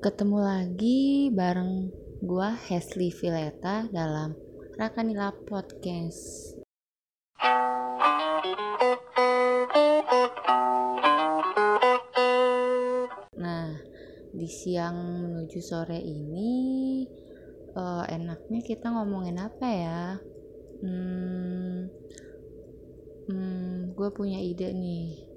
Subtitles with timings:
[0.00, 1.92] Ketemu lagi bareng
[2.24, 4.32] gua Hesley Vileta dalam
[4.80, 6.56] Rakanila Podcast.
[13.36, 13.76] Nah,
[14.32, 17.02] di siang menuju sore ini
[17.76, 20.02] uh, enaknya kita ngomongin apa ya?
[20.80, 21.90] Hmm,
[23.28, 25.31] hmm gue punya ide nih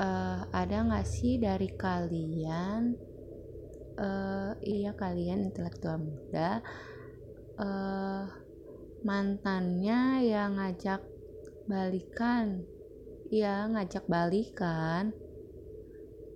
[0.00, 2.96] uh, ada nggak sih dari kalian
[3.96, 6.60] uh, iya kalian intelektual muda
[7.60, 8.24] uh,
[9.04, 11.04] mantannya yang ngajak
[11.66, 12.62] balikan?
[13.30, 15.10] Iya ngajak balikan.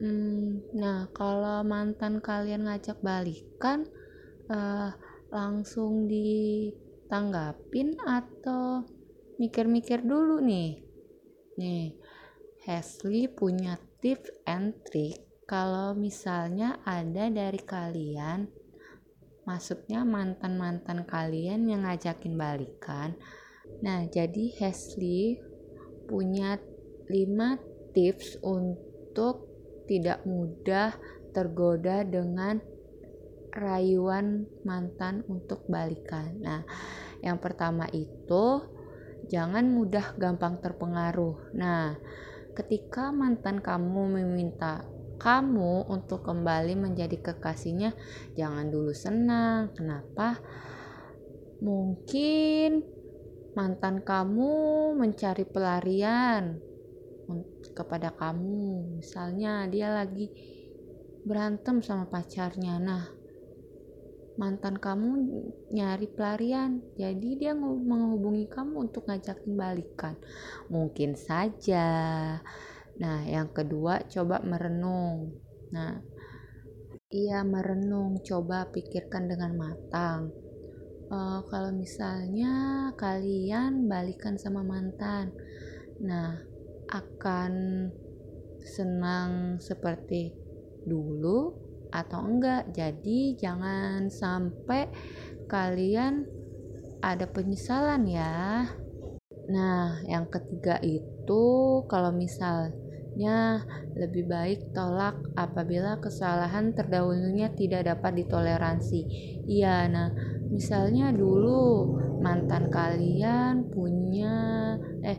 [0.00, 3.84] Hmm, nah kalau mantan kalian ngajak balikan
[4.48, 4.90] uh,
[5.28, 8.82] langsung ditanggapin atau
[9.36, 10.82] mikir-mikir dulu nih?
[11.60, 11.99] Nih
[12.64, 15.20] Hesley punya tips and trick.
[15.48, 18.60] Kalau misalnya ada dari kalian
[19.48, 23.18] maksudnya mantan-mantan kalian yang ngajakin balikan.
[23.82, 25.42] Nah jadi Hesley
[26.06, 26.60] punya
[27.10, 29.50] 5 tips untuk
[29.90, 30.94] tidak mudah
[31.34, 32.62] tergoda dengan
[33.50, 36.38] rayuan mantan untuk balikan.
[36.38, 36.62] Nah
[37.26, 38.62] yang pertama itu
[39.26, 41.50] jangan mudah gampang terpengaruh.
[41.58, 41.98] Nah
[42.54, 44.84] ketika mantan kamu meminta
[45.20, 47.92] kamu untuk kembali menjadi kekasihnya,
[48.34, 49.68] jangan dulu senang.
[49.76, 50.40] Kenapa?
[51.60, 52.80] Mungkin
[53.52, 54.52] mantan kamu
[54.96, 56.56] mencari pelarian
[57.76, 58.96] kepada kamu.
[58.96, 60.32] Misalnya dia lagi
[61.20, 62.80] berantem sama pacarnya.
[62.80, 63.04] Nah,
[64.40, 65.28] mantan kamu
[65.68, 66.80] nyari pelarian.
[66.96, 70.16] Jadi dia menghubungi kamu untuk ngajakin balikan.
[70.72, 72.40] Mungkin saja.
[72.96, 75.36] Nah yang kedua coba merenung.
[75.76, 76.00] Nah
[77.12, 78.24] iya merenung.
[78.24, 80.32] Coba pikirkan dengan matang.
[81.12, 85.34] Uh, kalau misalnya kalian balikan sama mantan
[86.00, 86.38] nah
[86.86, 87.52] akan
[88.62, 90.32] senang seperti
[90.86, 92.70] dulu atau enggak.
[92.74, 94.90] Jadi jangan sampai
[95.50, 96.26] kalian
[97.02, 98.66] ada penyesalan ya.
[99.50, 101.44] Nah, yang ketiga itu
[101.90, 103.66] kalau misalnya
[103.98, 109.00] lebih baik tolak apabila kesalahan terdahulunya tidak dapat ditoleransi.
[109.50, 110.14] Iya, nah
[110.50, 114.36] misalnya dulu mantan kalian punya
[115.02, 115.18] eh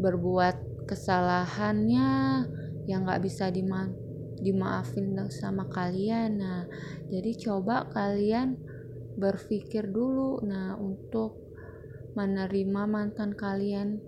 [0.00, 2.10] berbuat kesalahannya
[2.88, 4.09] yang nggak bisa diman
[4.40, 6.40] dimaafin sama kalian.
[6.40, 6.60] Nah
[7.08, 8.56] jadi coba kalian
[9.20, 11.36] berpikir dulu nah untuk
[12.16, 14.00] menerima mantan kalian.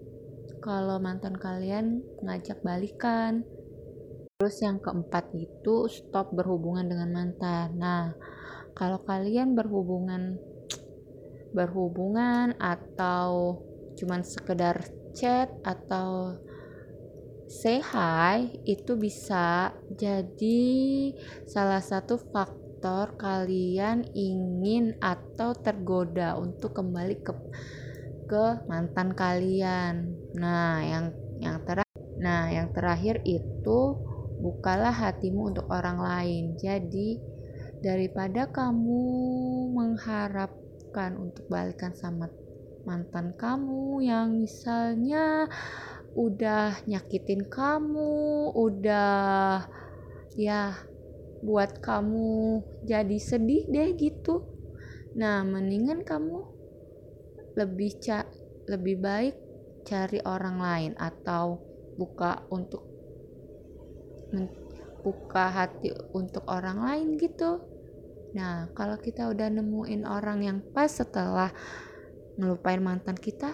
[0.62, 3.44] Kalau mantan kalian ngajak balikan.
[4.38, 7.78] Terus yang keempat itu stop berhubungan dengan mantan.
[7.78, 8.10] Nah
[8.74, 10.40] kalau kalian berhubungan
[11.52, 13.60] berhubungan atau
[14.00, 14.80] cuman sekedar
[15.12, 16.40] chat atau
[17.52, 20.72] say hi itu bisa jadi
[21.44, 27.32] salah satu faktor kalian ingin atau tergoda untuk kembali ke
[28.24, 30.16] ke mantan kalian.
[30.40, 31.12] Nah, yang
[31.44, 34.00] yang terakhir nah, yang terakhir itu
[34.40, 36.56] bukalah hatimu untuk orang lain.
[36.56, 37.20] Jadi
[37.84, 39.04] daripada kamu
[39.76, 42.32] mengharapkan untuk balikan sama
[42.88, 45.46] mantan kamu yang misalnya
[46.12, 49.64] udah nyakitin kamu, udah
[50.36, 50.76] ya
[51.42, 54.44] buat kamu jadi sedih deh gitu.
[55.16, 56.40] Nah, mendingan kamu
[57.56, 58.24] lebih ca
[58.68, 59.36] lebih baik
[59.84, 61.60] cari orang lain atau
[61.98, 62.88] buka untuk
[65.02, 67.60] buka hati untuk orang lain gitu.
[68.32, 71.52] Nah, kalau kita udah nemuin orang yang pas setelah
[72.40, 73.52] ngelupain mantan kita,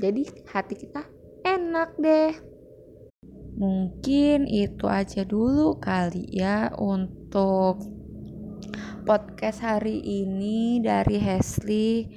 [0.00, 1.04] jadi hati kita
[1.72, 2.36] enak deh.
[3.56, 7.80] Mungkin itu aja dulu kali ya untuk
[9.08, 12.12] podcast hari ini dari Hesley.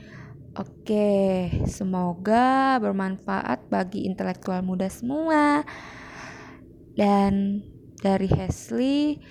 [0.60, 5.63] Oke, semoga bermanfaat bagi intelektual muda semua.
[6.92, 7.63] Dan
[8.04, 9.24] dari Hesley,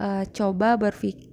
[0.00, 1.28] uh, coba berpikir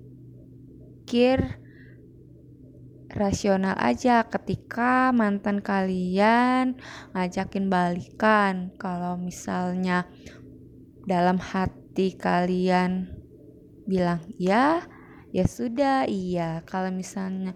[3.16, 6.76] rasional aja ketika mantan kalian
[7.16, 8.76] ngajakin balikan.
[8.76, 10.06] Kalau misalnya
[11.08, 13.08] dalam hati kalian
[13.88, 14.84] bilang ya,
[15.32, 16.62] ya sudah iya.
[16.68, 17.56] Kalau misalnya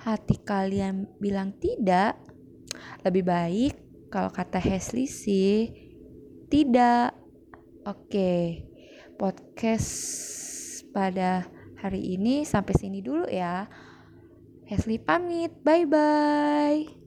[0.00, 2.16] hati kalian bilang tidak,
[3.04, 3.74] lebih baik
[4.08, 5.68] kalau kata Hesley sih
[6.48, 7.12] tidak.
[7.84, 8.64] Oke.
[9.18, 9.90] podcast
[10.94, 11.42] pada
[11.82, 13.66] hari ini sampai sini dulu ya.
[14.70, 16.97] Hesli pamit, bye bye.